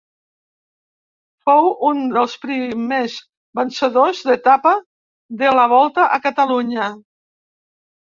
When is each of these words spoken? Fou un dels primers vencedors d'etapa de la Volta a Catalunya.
Fou 1.49 1.69
un 1.89 1.99
dels 2.15 2.33
primers 2.47 3.19
vencedors 3.61 4.25
d'etapa 4.31 4.75
de 5.45 5.55
la 5.61 5.71
Volta 5.79 6.11
a 6.19 6.23
Catalunya. 6.29 6.93